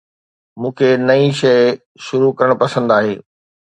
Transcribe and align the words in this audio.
مون 0.61 0.71
کي 0.79 0.89
نئين 1.07 1.29
شيء 1.41 1.61
شروع 2.09 2.35
ڪرڻ 2.37 2.59
پسند 2.67 2.99
آهي 3.01 3.13